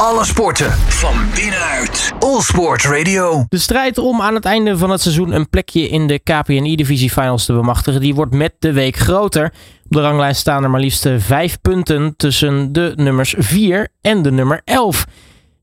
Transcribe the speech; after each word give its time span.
Alle 0.00 0.24
sporten 0.24 0.70
van 0.72 1.14
binnenuit. 1.34 2.12
All 2.18 2.40
Sport 2.40 2.84
Radio. 2.84 3.44
De 3.48 3.58
strijd 3.58 3.98
om 3.98 4.20
aan 4.20 4.34
het 4.34 4.44
einde 4.44 4.78
van 4.78 4.90
het 4.90 5.00
seizoen 5.00 5.32
een 5.32 5.48
plekje 5.48 5.88
in 5.88 6.06
de 6.06 6.18
KPNI-divisie 6.18 7.10
finals 7.10 7.44
te 7.44 7.52
bemachtigen, 7.52 8.00
die 8.00 8.14
wordt 8.14 8.34
met 8.34 8.52
de 8.58 8.72
week 8.72 8.96
groter. 8.96 9.44
Op 9.84 9.92
de 9.92 10.00
ranglijst 10.00 10.40
staan 10.40 10.62
er 10.64 10.70
maar 10.70 10.80
liefst 10.80 11.08
vijf 11.18 11.60
punten 11.60 12.14
tussen 12.16 12.72
de 12.72 12.92
nummers 12.96 13.34
4 13.38 13.88
en 14.00 14.22
de 14.22 14.30
nummer 14.30 14.60
11. 14.64 15.04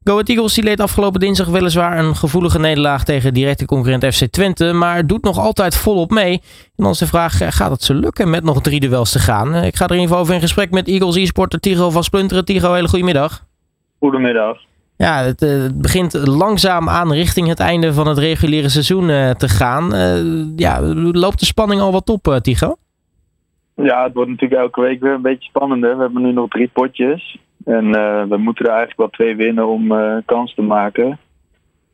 Go 0.03 0.11
Ahead 0.11 0.29
Eagles 0.29 0.53
die 0.53 0.63
leed 0.63 0.79
afgelopen 0.79 1.19
dinsdag 1.19 1.47
weliswaar 1.47 1.99
een 1.99 2.15
gevoelige 2.15 2.59
nederlaag 2.59 3.03
tegen 3.03 3.33
directe 3.33 3.65
concurrent 3.65 4.15
FC 4.15 4.25
Twente, 4.31 4.73
maar 4.73 5.07
doet 5.07 5.23
nog 5.23 5.39
altijd 5.39 5.75
volop 5.75 6.11
mee. 6.11 6.31
En 6.75 6.83
dan 6.83 6.91
is 6.91 6.97
de 6.97 7.07
vraag, 7.07 7.41
eh, 7.41 7.47
gaat 7.51 7.71
het 7.71 7.83
ze 7.83 7.93
lukken 7.93 8.29
met 8.29 8.43
nog 8.43 8.61
drie 8.61 8.79
duels 8.79 9.11
te 9.11 9.19
gaan? 9.19 9.53
Eh, 9.55 9.65
Ik 9.65 9.75
ga 9.75 9.83
er 9.85 9.91
in 9.91 9.95
ieder 9.95 10.07
geval 10.09 10.21
over 10.23 10.33
in 10.33 10.41
gesprek 10.41 10.71
met 10.71 10.87
Eagles 10.87 11.15
e-sporter 11.15 11.59
Tigo 11.59 11.89
van 11.89 12.03
Splunteren. 12.03 12.45
Tigo, 12.45 12.73
hele 12.73 12.87
goede 12.87 13.05
middag. 13.05 13.43
Goedemiddag. 14.03 14.57
Ja, 14.97 15.23
het, 15.23 15.41
eh, 15.41 15.49
het 15.49 15.81
begint 15.81 16.27
langzaam 16.27 16.89
aan 16.89 17.13
richting 17.13 17.47
het 17.47 17.59
einde 17.59 17.93
van 17.93 18.07
het 18.07 18.17
reguliere 18.17 18.69
seizoen 18.69 19.09
eh, 19.09 19.29
te 19.29 19.47
gaan. 19.47 19.93
Eh, 19.93 20.55
ja, 20.55 20.81
loopt 21.11 21.39
de 21.39 21.45
spanning 21.45 21.81
al 21.81 21.91
wat 21.91 22.09
op, 22.09 22.27
eh, 22.27 22.35
Tigo? 22.35 22.75
Ja, 23.75 24.03
het 24.03 24.13
wordt 24.13 24.29
natuurlijk 24.29 24.61
elke 24.61 24.81
week 24.81 25.01
weer 25.01 25.13
een 25.13 25.21
beetje 25.21 25.49
spannender. 25.49 25.95
We 25.95 26.01
hebben 26.01 26.21
nu 26.21 26.31
nog 26.31 26.49
drie 26.49 26.69
potjes. 26.73 27.37
En 27.65 27.91
we 28.29 28.37
moeten 28.37 28.65
er 28.65 28.71
eigenlijk 28.71 28.99
wel 28.99 29.09
twee 29.09 29.35
winnen 29.35 29.67
om 29.67 29.87
kans 30.25 30.53
te 30.53 30.61
maken. 30.61 31.19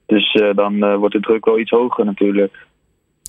Dus 0.06 0.42
dan 0.56 0.98
wordt 0.98 1.14
de 1.14 1.22
druk 1.22 1.46
wel 1.46 1.60
iets 1.60 1.72
hoger 1.72 2.06
natuurlijk. 2.06 2.68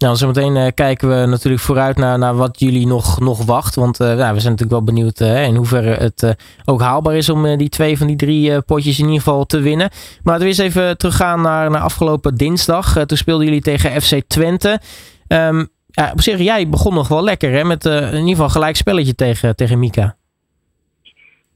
Nou, 0.00 0.16
zometeen 0.16 0.56
eh, 0.56 0.66
kijken 0.74 1.08
we 1.08 1.26
natuurlijk 1.26 1.62
vooruit 1.62 1.96
naar, 1.96 2.18
naar 2.18 2.34
wat 2.34 2.60
jullie 2.60 2.86
nog, 2.86 3.20
nog 3.20 3.44
wacht. 3.44 3.74
Want 3.74 4.00
eh, 4.00 4.06
ja, 4.06 4.32
we 4.32 4.40
zijn 4.40 4.52
natuurlijk 4.52 4.70
wel 4.70 4.84
benieuwd 4.84 5.20
eh, 5.20 5.46
in 5.46 5.54
hoeverre 5.54 5.90
het 5.90 6.36
ook 6.64 6.80
haalbaar 6.80 7.14
is 7.14 7.28
om 7.28 7.56
die 7.56 7.68
twee 7.68 7.98
van 7.98 8.06
die 8.06 8.16
drie 8.16 8.62
potjes 8.62 8.98
in 8.98 9.04
ieder 9.04 9.22
geval 9.22 9.46
te 9.46 9.60
winnen. 9.60 9.88
Maar 9.88 10.20
laten 10.22 10.42
we 10.42 10.46
eens 10.46 10.58
even 10.58 10.98
teruggaan 10.98 11.40
naar, 11.40 11.70
naar 11.70 11.80
afgelopen 11.80 12.34
dinsdag. 12.34 13.06
Toen 13.06 13.16
speelden 13.16 13.46
jullie 13.46 13.60
tegen 13.60 14.02
FC 14.02 14.20
Twente. 14.26 14.80
Ehm, 15.26 15.64
ja, 15.86 16.10
op 16.12 16.20
zich, 16.20 16.38
jij 16.38 16.68
begon 16.68 16.94
nog 16.94 17.08
wel 17.08 17.24
lekker 17.24 17.50
hè, 17.50 17.64
met 17.64 17.84
in 17.84 18.12
ieder 18.12 18.28
geval 18.28 18.48
gelijk 18.48 18.76
spelletje 18.76 19.14
tegen, 19.14 19.56
tegen 19.56 19.78
Mika. 19.78 20.16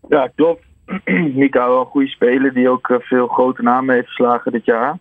Ja, 0.09 0.31
klopt. 0.35 0.63
Mika 1.35 1.69
wel 1.69 1.81
een 1.81 1.87
goede 1.87 2.09
speler 2.09 2.55
die 2.55 2.69
ook 2.69 2.99
veel 3.01 3.27
grote 3.27 3.63
namen 3.63 3.95
heeft 3.95 4.07
verslagen 4.07 4.53
dit 4.53 4.65
jaar. 4.65 4.99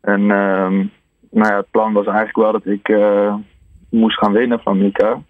En 0.00 0.30
ehm, 0.30 0.84
nou 1.30 1.54
het 1.54 1.70
plan 1.70 1.92
was 1.92 2.06
eigenlijk 2.06 2.36
wel 2.36 2.52
dat 2.52 2.66
ik 2.66 2.88
eh, 2.88 3.34
moest 3.90 4.18
gaan 4.18 4.32
winnen 4.32 4.60
van 4.60 4.78
Mika. 4.78 5.22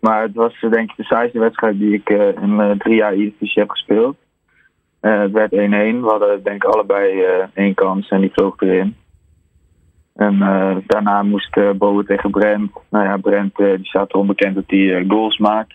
Maar 0.00 0.22
het 0.22 0.34
was 0.34 0.60
eh, 0.60 0.70
denk 0.70 0.90
ik 0.90 0.96
de 0.96 1.04
saaiste 1.04 1.38
wedstrijd 1.38 1.78
die 1.78 1.94
ik 1.94 2.10
eh, 2.10 2.42
in 2.42 2.74
drie 2.78 2.94
jaar 2.94 3.12
E-divisie 3.12 3.62
heb 3.62 3.70
gespeeld. 3.70 4.16
Het 5.00 5.30
werd 5.30 5.52
1-1. 5.52 5.56
We 5.56 6.00
hadden 6.00 6.42
denk 6.42 6.64
ik 6.64 6.70
allebei 6.70 7.24
één 7.54 7.74
kans 7.74 8.08
en 8.08 8.20
die 8.20 8.32
vloog 8.32 8.60
erin. 8.60 8.96
En 10.14 10.38
daarna 10.86 11.22
moest 11.22 11.56
uh, 11.56 11.70
Bowen 11.70 12.06
tegen 12.06 12.30
Brent. 12.30 12.70
Nou 12.90 13.04
ja, 13.04 13.16
Brent 13.16 13.56
die 13.56 13.86
staat 13.86 14.12
erom 14.12 14.26
bekend 14.26 14.54
dat 14.54 14.64
hij 14.66 15.04
goals 15.08 15.38
maakt. 15.38 15.74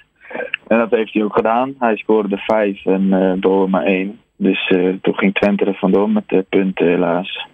En 0.67 0.77
dat 0.77 0.91
heeft 0.91 1.13
hij 1.13 1.23
ook 1.23 1.35
gedaan. 1.35 1.75
Hij 1.79 1.95
scoorde 1.95 2.35
er 2.35 2.43
vijf 2.45 2.85
en 2.85 3.13
eh 3.13 3.39
Bowen 3.39 3.69
maar 3.69 3.83
één. 3.83 4.19
Dus 4.37 4.67
eh, 4.67 4.93
toen 5.01 5.15
ging 5.15 5.33
Twente 5.33 5.65
er 5.65 5.75
vandoor 5.75 6.09
met 6.09 6.27
de 6.27 6.45
punten 6.49 6.87
helaas. 6.87 7.47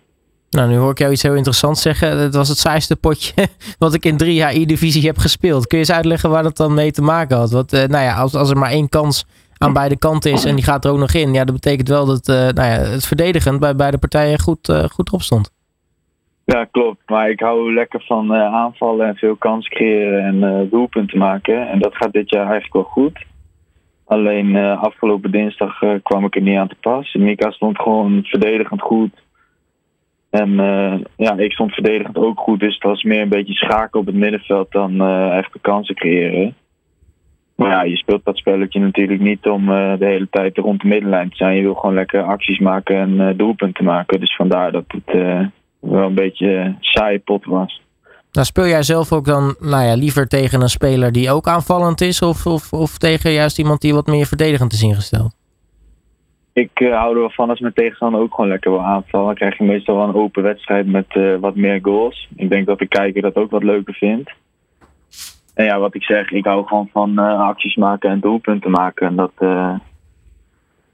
Nou, 0.52 0.70
nu 0.70 0.76
hoor 0.76 0.92
ik 0.92 0.98
jou 0.98 1.12
iets 1.12 1.24
heel 1.24 1.36
interessants 1.36 1.82
zeggen. 1.82 2.18
Het 2.18 2.36
was 2.36 2.50
het 2.50 2.58
saaiste 2.58 2.96
potje 2.96 3.34
wat 3.84 3.94
ik 3.94 4.06
in 4.06 4.18
drie 4.18 4.34
jaar 4.34 4.54
E-divisie 4.54 5.06
heb 5.06 5.18
gespeeld. 5.18 5.68
Kun 5.68 5.78
je 5.78 5.84
eens 5.84 5.96
uitleggen 5.96 6.30
waar 6.30 6.44
dat 6.44 6.58
dan 6.58 6.74
mee 6.74 6.92
te 6.92 7.02
maken 7.02 7.38
had? 7.38 7.52
Want 7.52 7.74
eh, 7.74 7.88
nou 7.88 8.04
ja, 8.04 8.16
als, 8.16 8.36
als 8.36 8.50
er 8.50 8.58
maar 8.58 8.70
één 8.70 8.90
kans 8.90 9.26
aan 9.58 9.74
beide 9.74 9.98
kanten 9.98 10.32
is 10.32 10.46
en 10.46 10.56
die 10.56 10.64
gaat 10.64 10.86
er 10.86 10.92
ook 10.92 10.98
nog 10.98 11.14
in. 11.14 11.34
Ja, 11.34 11.44
dat 11.44 11.56
betekent 11.56 11.88
wel 11.88 12.06
dat 12.06 12.28
eh, 12.28 12.36
nou 12.36 12.68
ja, 12.68 12.78
het 12.78 13.08
verdedigend 13.08 13.60
bij 13.60 13.76
beide 13.76 13.98
partijen 13.98 14.40
goed, 14.40 14.70
eh, 14.70 14.84
goed 14.84 15.12
op 15.12 15.22
stond. 15.22 15.52
Ja, 16.46 16.66
klopt. 16.66 17.10
Maar 17.10 17.30
ik 17.30 17.40
hou 17.40 17.74
lekker 17.74 18.04
van 18.08 18.34
aanvallen 18.34 19.08
en 19.08 19.16
veel 19.16 19.36
kans 19.36 19.68
creëren 19.68 20.24
en 20.24 20.68
doelpunten 20.70 21.18
maken. 21.18 21.70
En 21.70 21.80
dat 21.80 21.96
gaat 21.96 22.14
dit 22.14 22.30
jaar 22.30 22.44
eigenlijk 22.44 22.74
wel 22.74 22.84
goed. 22.84 23.26
Alleen 24.06 24.56
afgelopen 24.58 25.32
dinsdag 25.32 25.80
kwam 26.04 26.26
ik 26.26 26.36
er 26.36 26.42
niet 26.42 26.58
aan 26.58 26.68
te 26.68 26.76
pas. 26.80 27.14
Mika 27.14 27.52
stond 27.52 27.80
gewoon 27.80 28.20
verdedigend 28.24 28.82
goed. 28.82 29.12
En 30.32 30.60
eh, 30.60 31.00
ja, 31.16 31.38
ik 31.38 31.52
stond 31.52 31.74
verdedigend 31.74 32.18
ook 32.18 32.40
goed. 32.40 32.60
Dus 32.60 32.74
het 32.74 32.84
was 32.84 33.04
meer 33.04 33.22
een 33.22 33.30
beetje 33.30 33.54
schaken 33.54 34.00
op 34.00 34.06
het 34.06 34.16
middenveld 34.16 34.72
dan 34.72 35.02
eh 35.02 35.38
echt 35.38 35.54
de 35.54 35.60
kansen 35.62 35.96
creëren. 35.96 36.56
Maar 37.56 37.70
ja, 37.70 37.84
je 37.84 37.98
speelt 37.98 38.26
dat 38.26 38.38
spelletje 38.38 38.80
natuurlijk 38.80 39.22
niet 39.22 39.46
om 39.46 39.72
eh, 39.72 39.98
de 40.00 40.06
hele 40.06 40.28
tijd 40.30 40.58
rond 40.58 40.82
de 40.82 40.88
middenlijn 40.88 41.30
te 41.30 41.36
zijn. 41.36 41.56
Je 41.56 41.62
wil 41.62 41.74
gewoon 41.74 41.96
lekker 41.96 42.24
acties 42.24 42.60
maken 42.60 42.96
en 42.96 43.38
doelpunten 43.38 43.86
maken. 43.86 44.20
Dus 44.20 44.36
vandaar 44.36 44.72
dat 44.72 44.86
het 44.88 45.14
wel 45.80 46.06
een 46.08 46.16
beetje 46.16 46.54
een 46.54 46.78
saaie 46.80 47.20
pot 47.20 47.46
was. 47.46 47.82
Nou, 48.32 48.46
speel 48.46 48.68
jij 48.68 48.84
zelf 48.84 49.12
ook 49.12 49.26
dan 49.26 49.56
nou 49.60 49.84
ja, 49.84 49.94
liever 49.94 50.28
tegen 50.28 50.62
een 50.62 50.70
speler 50.70 51.12
die 51.12 51.32
ook 51.32 51.48
aanvallend 51.48 52.02
is? 52.02 52.22
Of, 52.22 52.46
of, 52.46 52.74
of 52.74 52.98
tegen 52.98 53.32
juist 53.32 53.60
iemand 53.60 53.82
die 53.82 53.94
wat 53.94 54.08
meer 54.08 54.26
verdedigend 54.26 54.74
is 54.74 54.84
ingesteld? 54.84 55.41
Ik 56.54 56.80
eh, 56.80 56.98
hou 56.98 57.14
er 57.14 57.20
wel 57.20 57.30
van 57.30 57.50
als 57.50 57.60
mijn 57.60 57.74
tegenstander 57.74 58.22
ook 58.22 58.34
gewoon 58.34 58.50
lekker 58.50 58.72
wil 58.72 58.82
aanvallen. 58.82 59.26
Dan 59.26 59.36
krijg 59.36 59.58
je 59.58 59.64
meestal 59.64 59.96
wel 59.96 60.08
een 60.08 60.14
open 60.14 60.44
wedstrijd 60.44 60.88
met 60.88 61.06
eh, 61.08 61.36
wat 61.40 61.56
meer 61.56 61.80
goals. 61.82 62.30
Ik 62.36 62.50
denk 62.50 62.66
dat 62.66 62.80
de 62.80 62.88
kijker 62.88 63.22
dat 63.22 63.36
ook 63.36 63.52
wat 63.52 63.64
leuker 63.64 63.94
vindt. 63.94 64.32
En 65.54 65.66
ja, 65.66 65.80
wat 65.80 65.96
ik 65.96 66.04
zeg, 66.04 66.32
ik 66.32 66.46
hou 66.46 66.68
gewoon 66.68 66.90
van 66.92 67.20
eh, 67.20 67.40
acties 67.40 67.76
maken 67.76 68.10
en 68.10 68.20
doelpunten 68.20 68.72
maken. 68.72 69.08
En 69.08 69.16
dat, 69.16 69.32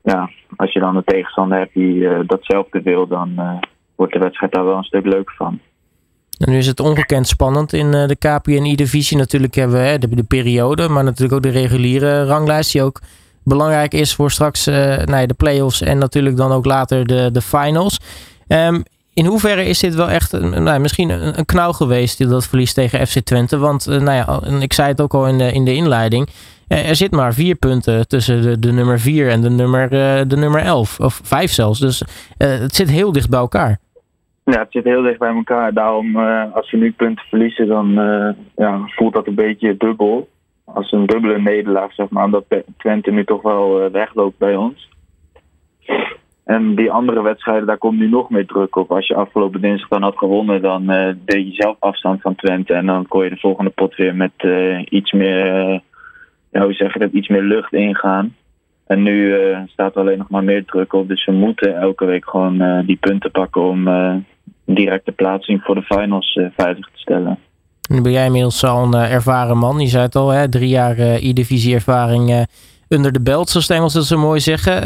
ja, 0.03 0.29
als 0.55 0.73
je 0.73 0.79
dan 0.79 0.95
een 0.95 1.03
tegenstander 1.03 1.57
hebt 1.57 1.73
die 1.73 2.25
datzelfde 2.25 2.81
wil, 2.81 3.07
dan 3.07 3.59
wordt 3.95 4.13
de 4.13 4.19
wedstrijd 4.19 4.51
daar 4.51 4.65
wel 4.65 4.77
een 4.77 4.83
stuk 4.83 5.05
leuker 5.05 5.35
van. 5.35 5.59
En 6.37 6.51
nu 6.51 6.57
is 6.57 6.67
het 6.67 6.79
ongekend 6.79 7.27
spannend 7.27 7.73
in 7.73 7.91
de 7.91 8.15
KPNI-divisie. 8.19 9.17
Natuurlijk 9.17 9.55
hebben 9.55 9.77
we 9.81 9.97
de, 9.97 10.15
de 10.15 10.23
periode, 10.23 10.89
maar 10.89 11.03
natuurlijk 11.03 11.33
ook 11.33 11.53
de 11.53 11.59
reguliere 11.59 12.25
ranglijst. 12.25 12.71
Die 12.71 12.81
ook 12.81 13.01
belangrijk 13.47 13.93
is 13.93 14.15
voor 14.15 14.31
straks 14.31 14.67
eh, 14.67 14.75
nou 14.75 15.17
ja, 15.17 15.25
de 15.25 15.33
play-offs 15.33 15.81
en 15.81 15.97
natuurlijk 15.97 16.37
dan 16.37 16.51
ook 16.51 16.65
later 16.65 17.05
de, 17.05 17.29
de 17.31 17.41
finals. 17.41 17.99
Ehm, 18.47 18.81
in 19.13 19.25
hoeverre 19.25 19.65
is 19.65 19.79
dit 19.79 19.95
wel 19.95 20.09
echt 20.09 20.31
een, 20.31 20.63
nou, 20.63 20.79
misschien 20.79 21.09
een, 21.09 21.45
knauw 21.45 21.71
geweest, 21.71 22.29
dat 22.29 22.47
verlies 22.47 22.73
tegen 22.73 23.07
FC 23.07 23.19
Twente? 23.19 23.57
Want 23.57 23.87
eh, 23.87 23.99
nou 23.99 24.15
ja, 24.15 24.59
ik 24.59 24.73
zei 24.73 24.87
het 24.87 25.01
ook 25.01 25.13
al 25.13 25.27
in 25.27 25.37
de, 25.37 25.51
in 25.51 25.65
de 25.65 25.73
inleiding. 25.73 26.29
eh, 26.67 26.89
er 26.89 26.95
zit 26.95 27.11
maar 27.11 27.33
vier 27.33 27.55
punten 27.55 28.07
tussen 28.07 28.41
de, 28.41 28.59
de 28.59 28.71
nummer 28.71 28.99
4 28.99 29.29
en 29.29 29.41
de 29.41 29.49
nummer, 29.49 29.89
de 30.27 30.37
nummer 30.37 30.61
11. 30.61 30.99
Of 30.99 31.19
vijf 31.23 31.51
zelfs. 31.51 31.79
Dus 31.79 32.03
het 32.37 32.75
zit 32.75 32.89
heel 32.89 33.11
dicht 33.11 33.29
bij 33.29 33.39
elkaar. 33.39 33.79
Ja, 34.43 34.59
het 34.59 34.71
zit 34.71 34.83
heel 34.83 35.01
dicht 35.01 35.19
bij 35.19 35.35
elkaar. 35.35 35.73
Daarom, 35.73 36.17
als 36.53 36.71
we 36.71 36.77
nu 36.77 36.91
punten 36.91 37.25
verliezen, 37.29 37.67
dan 37.67 37.87
ja, 38.55 38.79
voelt 38.85 39.13
dat 39.13 39.27
een 39.27 39.35
beetje 39.35 39.77
dubbel. 39.77 40.27
Als 40.77 40.91
een 40.91 41.05
dubbele 41.05 41.39
nederlaag, 41.39 41.93
zeg 41.93 42.09
maar. 42.09 42.23
Omdat 42.23 42.45
Twente 42.77 43.11
nu 43.11 43.23
toch 43.23 43.41
wel 43.41 43.81
eh, 43.81 43.91
wegloopt 43.91 44.37
bij 44.37 44.55
ons. 44.55 44.89
En 46.43 46.75
die 46.75 46.91
andere 46.91 47.21
wedstrijden, 47.21 47.67
daar 47.67 47.77
komt 47.77 47.99
nu 47.99 48.09
nog 48.09 48.29
meer 48.29 48.45
druk 48.45 48.75
op. 48.75 48.91
Als 48.91 49.07
je 49.07 49.15
afgelopen 49.15 49.61
dinsdag 49.61 49.89
dan 49.89 50.01
had 50.01 50.17
gewonnen, 50.17 50.61
dan 50.61 50.89
eh, 50.89 51.13
deed 51.25 51.47
je 51.47 51.53
zelf 51.53 51.75
afstand 51.79 52.21
van 52.21 52.35
Twente. 52.35 52.73
En 52.73 52.85
dan 52.85 53.07
kon 53.07 53.23
je 53.23 53.29
de 53.29 53.37
volgende 53.37 53.69
pot 53.69 53.95
weer 53.95 54.15
met 54.15 54.31
eh, 54.37 54.81
iets 54.89 55.11
meer, 55.11 55.45
ja, 56.51 56.63
hoe 56.63 56.73
zeg 56.73 56.93
je 56.93 56.99
dat, 56.99 57.11
iets 57.11 57.27
meer 57.27 57.43
lucht 57.43 57.73
ingaan. 57.73 58.35
En 58.87 59.03
nu 59.03 59.35
staat 59.65 59.95
er 59.95 60.01
alleen 60.01 60.17
nog 60.17 60.29
maar 60.29 60.43
meer 60.43 60.65
druk 60.65 60.93
op. 60.93 61.07
Dus 61.07 61.25
we 61.25 61.31
moeten 61.31 61.77
elke 61.77 62.05
week 62.05 62.29
gewoon 62.29 62.83
die 62.85 62.97
punten 62.97 63.31
pakken 63.31 63.61
om 63.61 63.87
direct 64.65 65.05
de 65.05 65.11
plaatsing 65.11 65.61
voor 65.63 65.75
de 65.75 65.81
finals 65.81 66.39
veilig 66.55 66.85
te 66.85 66.99
stellen. 66.99 67.39
Ben 67.87 68.11
jij 68.11 68.25
inmiddels 68.25 68.61
een 68.61 68.93
eh, 68.93 69.13
ervaren 69.13 69.57
man. 69.57 69.79
Je 69.79 69.87
zei 69.87 70.03
het 70.03 70.15
al, 70.15 70.29
hè, 70.29 70.49
drie 70.49 70.69
jaar 70.69 70.97
eh, 70.97 71.29
E-divisie 71.29 71.73
ervaring 71.73 72.29
eh, 72.29 72.41
onder 72.89 73.11
de 73.11 73.21
belt, 73.21 73.49
zoals 73.49 73.67
de 73.67 73.73
Engels 73.73 73.93
dat 73.93 74.05
zo 74.05 74.17
mooi 74.17 74.39
zeggen. 74.39 74.81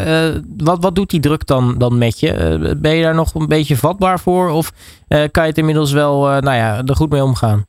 Wat, 0.57 0.84
wat 0.84 0.95
doet 0.95 1.09
die 1.09 1.19
druk 1.19 1.45
dan, 1.47 1.75
dan 1.78 1.97
met 1.97 2.19
je? 2.19 2.75
Ben 2.81 2.96
je 2.96 3.03
daar 3.03 3.16
nog 3.16 3.35
een 3.35 3.47
beetje 3.47 3.75
vatbaar 3.75 4.20
voor? 4.20 4.49
Of 4.49 4.72
kan 5.08 5.43
je 5.43 5.49
het 5.49 5.58
inmiddels 5.58 5.91
wel 5.91 6.22
nou 6.22 6.55
ja, 6.55 6.81
er 6.85 6.96
goed 6.96 7.09
mee 7.09 7.23
omgaan? 7.23 7.66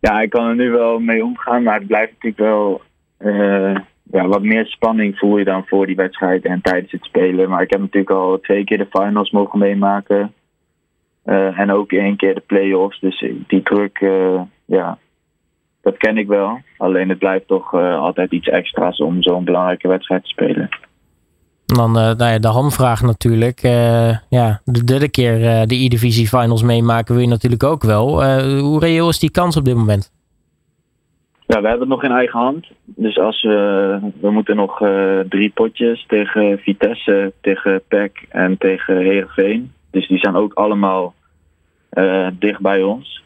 Ja, 0.00 0.20
ik 0.20 0.30
kan 0.30 0.48
er 0.48 0.54
nu 0.54 0.70
wel 0.70 0.98
mee 0.98 1.24
omgaan, 1.24 1.62
maar 1.62 1.78
het 1.78 1.86
blijft 1.86 2.12
natuurlijk 2.12 2.38
wel 2.38 2.82
ja, 4.10 4.28
wat 4.28 4.42
meer 4.42 4.66
spanning 4.66 5.18
voel 5.18 5.36
je 5.38 5.44
dan 5.44 5.64
voor 5.66 5.86
die 5.86 5.96
wedstrijd 5.96 6.44
en 6.44 6.60
tijdens 6.62 6.92
het 6.92 7.04
spelen. 7.04 7.48
Maar 7.48 7.62
ik 7.62 7.70
heb 7.70 7.80
natuurlijk 7.80 8.10
al 8.10 8.38
twee 8.40 8.64
keer 8.64 8.78
de 8.78 8.88
finals 8.90 9.30
mogen 9.30 9.58
meemaken. 9.58 10.32
Eh, 11.26 11.58
en 11.58 11.72
ook 11.72 11.92
één 11.92 12.16
keer 12.16 12.34
de 12.34 12.42
play-offs. 12.46 13.00
Dus 13.00 13.24
die 13.46 13.62
druk, 13.62 13.98
eh, 14.00 14.40
ja, 14.64 14.98
dat 15.82 15.96
ken 15.96 16.18
ik 16.18 16.26
wel. 16.26 16.60
Alleen 16.76 17.08
het 17.08 17.18
blijft 17.18 17.46
toch 17.46 17.74
eh, 17.74 17.98
altijd 17.98 18.32
iets 18.32 18.48
extra's 18.48 19.00
om 19.00 19.22
zo'n 19.22 19.44
belangrijke 19.44 19.88
wedstrijd 19.88 20.22
te 20.22 20.28
spelen. 20.28 20.68
En 21.66 21.76
dan 21.76 21.92
nou 21.92 22.24
ja, 22.24 22.38
de 22.38 22.48
hamvraag 22.48 23.02
natuurlijk. 23.02 23.60
Ja, 24.28 24.60
de 24.64 24.84
derde 24.84 25.10
keer 25.10 25.66
de 25.66 25.74
E-divisie 25.74 26.28
finals 26.28 26.62
meemaken 26.62 27.14
wil 27.14 27.22
je 27.22 27.30
natuurlijk 27.30 27.62
ook 27.62 27.82
wel. 27.82 28.24
Hoe 28.60 28.80
reëel 28.80 29.08
is 29.08 29.18
die 29.18 29.30
kans 29.30 29.56
op 29.56 29.64
dit 29.64 29.74
moment? 29.74 30.12
Ja, 31.46 31.60
we 31.60 31.68
hebben 31.68 31.88
het 31.88 31.88
nog 31.88 32.02
in 32.02 32.10
eigen 32.10 32.38
hand. 32.38 32.66
Dus 32.84 33.18
als 33.18 33.42
we, 33.42 33.98
we 34.20 34.30
moeten 34.30 34.56
nog 34.56 34.78
drie 35.28 35.50
potjes 35.54 36.04
tegen 36.06 36.58
Vitesse, 36.58 37.32
tegen 37.40 37.82
PEC 37.88 38.26
en 38.28 38.58
tegen 38.58 38.96
Heerenveen. 38.96 39.72
Dus 39.96 40.08
die 40.08 40.18
zijn 40.18 40.36
ook 40.36 40.54
allemaal 40.54 41.14
uh, 41.92 42.28
dicht 42.38 42.60
bij 42.60 42.82
ons. 42.82 43.22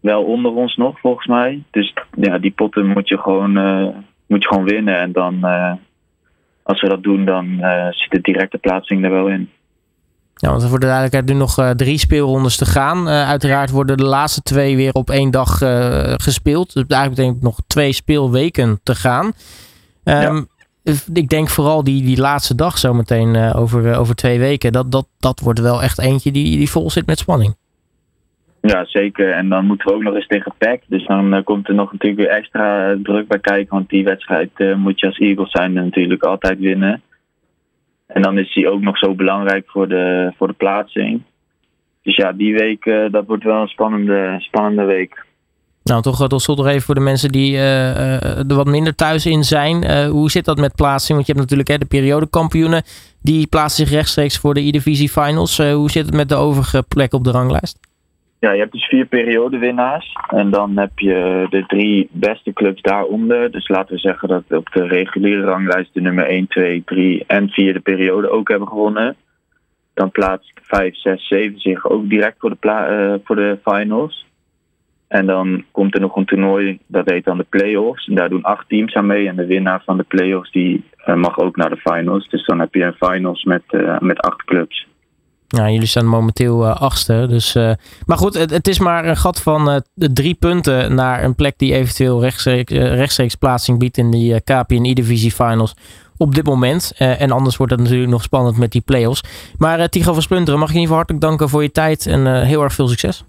Wel 0.00 0.24
onder 0.24 0.52
ons 0.52 0.76
nog, 0.76 1.00
volgens 1.00 1.26
mij. 1.26 1.62
Dus 1.70 1.94
ja, 2.16 2.38
die 2.38 2.50
potten 2.50 2.86
moet 2.86 3.08
je 3.08 3.18
gewoon, 3.18 3.58
uh, 3.58 3.88
moet 4.26 4.42
je 4.42 4.48
gewoon 4.48 4.64
winnen. 4.64 4.98
En 4.98 5.12
dan, 5.12 5.44
als 6.62 6.80
we 6.80 6.88
dat 6.88 7.02
doen, 7.02 7.24
dan 7.24 7.46
zit 7.90 8.10
de 8.10 8.20
directe 8.20 8.58
plaatsing 8.58 9.04
er 9.04 9.10
wel 9.10 9.28
in. 9.28 9.50
Ja, 10.34 10.50
want 10.50 10.68
voor 10.68 10.78
de 10.78 10.86
duidelijkheid 10.86 11.26
nu 11.26 11.34
nog 11.34 11.74
drie 11.76 11.98
speelrondes 11.98 12.56
te 12.56 12.66
gaan. 12.66 13.08
Uiteraard 13.08 13.70
worden 13.70 13.96
de 13.96 14.04
laatste 14.04 14.42
twee 14.42 14.76
weer 14.76 14.92
op 14.92 15.10
één 15.10 15.30
dag 15.30 15.58
gespeeld. 16.16 16.72
Dus 16.72 16.84
eigenlijk 16.86 17.14
betekent 17.14 17.42
nog 17.42 17.58
twee 17.66 17.92
speelweken 17.92 18.80
te 18.82 18.94
gaan. 18.94 19.24
Um, 19.24 19.32
ja. 20.04 20.44
Ik 21.12 21.28
denk 21.28 21.48
vooral 21.48 21.84
die, 21.84 22.02
die 22.02 22.20
laatste 22.20 22.54
dag 22.54 22.78
zometeen 22.78 23.36
over, 23.54 23.98
over 23.98 24.14
twee 24.14 24.38
weken. 24.38 24.72
Dat, 24.72 24.92
dat, 24.92 25.06
dat 25.18 25.40
wordt 25.40 25.60
wel 25.60 25.82
echt 25.82 26.00
eentje 26.00 26.32
die, 26.32 26.56
die 26.56 26.70
vol 26.70 26.90
zit 26.90 27.06
met 27.06 27.18
spanning. 27.18 27.54
Ja, 28.60 28.84
zeker. 28.84 29.32
En 29.32 29.48
dan 29.48 29.66
moeten 29.66 29.88
we 29.88 29.94
ook 29.94 30.02
nog 30.02 30.14
eens 30.14 30.26
tegen 30.26 30.52
PEC. 30.58 30.82
Dus 30.86 31.06
dan 31.06 31.42
komt 31.44 31.68
er 31.68 31.74
nog 31.74 31.92
natuurlijk 31.92 32.20
weer 32.20 32.36
extra 32.36 32.96
druk 33.02 33.28
bij 33.28 33.38
kijken. 33.38 33.74
Want 33.74 33.88
die 33.88 34.04
wedstrijd 34.04 34.50
moet 34.76 35.00
je 35.00 35.06
als 35.06 35.18
Eagles 35.18 35.50
zijn 35.50 35.72
natuurlijk 35.72 36.22
altijd 36.22 36.58
winnen. 36.58 37.02
En 38.06 38.22
dan 38.22 38.38
is 38.38 38.54
hij 38.54 38.68
ook 38.68 38.80
nog 38.80 38.98
zo 38.98 39.14
belangrijk 39.14 39.70
voor 39.70 39.88
de, 39.88 40.32
voor 40.36 40.46
de 40.46 40.52
plaatsing. 40.52 41.22
Dus 42.02 42.16
ja, 42.16 42.32
die 42.32 42.54
week, 42.54 43.08
dat 43.10 43.26
wordt 43.26 43.44
wel 43.44 43.60
een 43.60 43.68
spannende, 43.68 44.36
spannende 44.38 44.84
week. 44.84 45.26
Nou, 45.88 46.02
toch 46.02 46.28
tot 46.28 46.42
slot 46.42 46.56
nog 46.56 46.66
even 46.66 46.82
voor 46.82 46.94
de 46.94 47.00
mensen 47.00 47.32
die 47.32 47.52
uh, 47.52 48.38
er 48.38 48.54
wat 48.54 48.66
minder 48.66 48.94
thuis 48.94 49.26
in 49.26 49.44
zijn. 49.44 50.06
Hoe 50.08 50.30
zit 50.30 50.44
dat 50.44 50.58
met 50.58 50.74
plaatsing? 50.74 51.14
Want 51.14 51.26
je 51.26 51.32
hebt 51.32 51.44
natuurlijk 51.44 51.68
hè, 51.68 51.78
de 51.78 51.96
periodekampioenen. 51.98 52.82
Die 53.22 53.46
plaatsen 53.46 53.86
zich 53.86 53.94
rechtstreeks 53.94 54.38
voor 54.38 54.54
de 54.54 54.60
E-Divisie 54.60 55.08
Finals. 55.08 55.58
hoe 55.58 55.90
zit 55.90 56.06
het 56.06 56.14
met 56.14 56.28
de 56.28 56.34
overige 56.34 56.84
plekken 56.88 57.18
op 57.18 57.24
de 57.24 57.30
ranglijst? 57.30 57.78
Ja, 58.40 58.52
je 58.52 58.58
hebt 58.58 58.72
dus 58.72 58.88
vier 58.88 59.06
periodewinnaars. 59.06 60.16
En 60.28 60.50
dan 60.50 60.78
heb 60.78 60.98
je 60.98 61.46
de 61.50 61.64
drie 61.66 62.08
beste 62.12 62.52
clubs 62.52 62.82
daaronder. 62.82 63.50
Dus 63.50 63.68
laten 63.68 63.94
we 63.94 64.00
zeggen 64.00 64.28
dat 64.28 64.42
op 64.48 64.68
de 64.72 64.86
reguliere 64.86 65.42
ranglijst 65.42 65.94
de 65.94 66.00
nummer 66.00 66.26
1, 66.26 66.46
2, 66.46 66.82
3 66.84 67.24
en 67.26 67.48
4 67.48 67.72
de 67.72 67.80
periode 67.80 68.30
ook 68.30 68.48
hebben 68.48 68.68
gewonnen. 68.68 69.16
Dan 69.94 70.10
plaatst 70.10 70.52
5, 70.62 70.96
6, 70.96 71.28
7 71.28 71.60
zich 71.60 71.88
ook 71.90 72.08
direct 72.08 72.36
voor 72.38 72.56
de, 72.60 73.20
voor 73.24 73.36
de 73.36 73.58
finals. 73.64 74.26
En 75.08 75.26
dan 75.26 75.64
komt 75.70 75.94
er 75.94 76.00
nog 76.00 76.16
een 76.16 76.24
toernooi, 76.24 76.78
dat 76.86 77.10
heet 77.10 77.24
dan 77.24 77.38
de 77.38 77.46
playoffs. 77.48 78.06
En 78.06 78.14
daar 78.14 78.28
doen 78.28 78.42
acht 78.42 78.68
teams 78.68 78.94
aan 78.94 79.06
mee. 79.06 79.28
En 79.28 79.36
de 79.36 79.46
winnaar 79.46 79.82
van 79.84 79.96
de 79.96 80.02
playoffs 80.02 80.52
die, 80.52 80.84
uh, 81.06 81.14
mag 81.14 81.38
ook 81.38 81.56
naar 81.56 81.70
de 81.70 81.80
finals. 81.92 82.28
Dus 82.28 82.46
dan 82.46 82.60
heb 82.60 82.74
je 82.74 82.82
een 82.82 83.08
finals 83.08 83.44
met, 83.44 83.62
uh, 83.70 83.98
met 83.98 84.18
acht 84.18 84.44
clubs. 84.44 84.86
Ja, 85.48 85.70
jullie 85.70 85.86
staan 85.86 86.06
momenteel 86.06 86.64
uh, 86.64 86.76
achtste. 86.76 87.26
Dus, 87.28 87.56
uh, 87.56 87.72
maar 88.06 88.18
goed, 88.18 88.50
het, 88.50 88.68
is 88.68 88.78
maar 88.78 89.04
een 89.04 89.16
gat 89.16 89.42
van 89.42 89.70
uh, 89.70 89.76
drie 89.94 90.34
punten 90.34 90.94
naar 90.94 91.24
een 91.24 91.34
plek 91.34 91.58
die 91.58 91.74
eventueel 91.74 92.20
rechtstreeks, 92.20 92.72
rechtstreeks 92.72 93.34
plaatsing 93.34 93.78
biedt 93.78 93.96
in 93.96 94.10
die 94.10 94.40
KPN 94.40 94.84
E-Divisie 94.84 95.32
Finals 95.32 95.74
op 96.16 96.34
dit 96.34 96.44
moment. 96.44 96.92
en 96.96 97.30
anders 97.30 97.56
wordt 97.56 97.72
het 97.72 97.80
natuurlijk 97.80 98.10
nog 98.10 98.22
spannend 98.22 98.58
met 98.58 98.72
die 98.72 98.80
play-offs. 98.80 99.52
Maar 99.58 99.88
Tigo 99.88 100.12
van 100.12 100.22
Splunteren, 100.22 100.60
mag 100.60 100.68
ik 100.68 100.74
in 100.74 100.80
ieder 100.80 100.96
geval 100.96 100.96
hartelijk 100.96 101.24
danken 101.24 101.48
voor 101.48 101.62
je 101.62 101.72
tijd 101.72 102.06
en 102.06 102.44
heel 102.44 102.62
erg 102.62 102.72
veel 102.72 102.88
succes. 102.88 103.24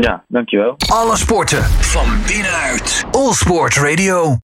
Ja, 0.00 0.24
dankjewel. 0.28 0.74
Alle 0.92 1.16
sporten 1.16 1.62
van 1.64 2.06
binnenuit. 2.26 3.04
All 3.10 3.32
Sport 3.32 3.76
Radio. 3.76 4.36